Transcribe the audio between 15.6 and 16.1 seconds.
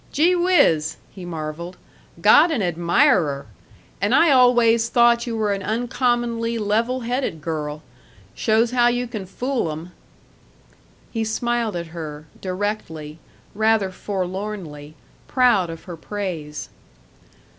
of her